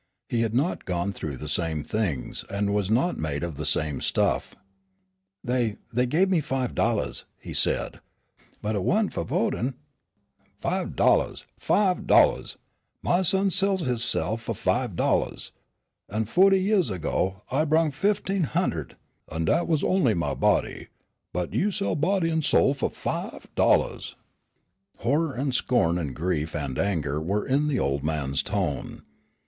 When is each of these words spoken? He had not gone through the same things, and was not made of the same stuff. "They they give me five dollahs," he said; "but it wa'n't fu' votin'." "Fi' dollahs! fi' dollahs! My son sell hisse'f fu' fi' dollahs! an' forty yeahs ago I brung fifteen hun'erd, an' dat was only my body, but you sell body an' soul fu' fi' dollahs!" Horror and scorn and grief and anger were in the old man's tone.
He 0.29 0.41
had 0.41 0.55
not 0.55 0.85
gone 0.85 1.13
through 1.13 1.37
the 1.37 1.47
same 1.47 1.83
things, 1.83 2.43
and 2.49 2.73
was 2.73 2.89
not 2.89 3.19
made 3.19 3.43
of 3.43 3.55
the 3.55 3.67
same 3.67 4.01
stuff. 4.01 4.55
"They 5.43 5.75
they 5.93 6.07
give 6.07 6.27
me 6.27 6.41
five 6.41 6.73
dollahs," 6.73 7.25
he 7.39 7.53
said; 7.53 7.99
"but 8.63 8.73
it 8.75 8.81
wa'n't 8.81 9.13
fu' 9.13 9.23
votin'." 9.23 9.75
"Fi' 10.59 10.85
dollahs! 10.85 11.45
fi' 11.59 11.93
dollahs! 11.93 12.55
My 13.03 13.21
son 13.21 13.51
sell 13.51 13.77
hisse'f 13.77 14.39
fu' 14.39 14.55
fi' 14.55 14.87
dollahs! 14.87 15.51
an' 16.09 16.25
forty 16.25 16.57
yeahs 16.57 16.89
ago 16.89 17.43
I 17.51 17.63
brung 17.65 17.91
fifteen 17.91 18.45
hun'erd, 18.45 18.95
an' 19.31 19.45
dat 19.45 19.67
was 19.67 19.83
only 19.83 20.15
my 20.15 20.33
body, 20.33 20.87
but 21.31 21.53
you 21.53 21.69
sell 21.69 21.95
body 21.95 22.31
an' 22.31 22.41
soul 22.41 22.73
fu' 22.73 22.89
fi' 22.89 23.39
dollahs!" 23.55 24.15
Horror 25.01 25.35
and 25.35 25.53
scorn 25.53 25.99
and 25.99 26.15
grief 26.15 26.55
and 26.55 26.79
anger 26.79 27.21
were 27.21 27.45
in 27.45 27.67
the 27.67 27.77
old 27.79 28.03
man's 28.03 28.41
tone. 28.41 29.03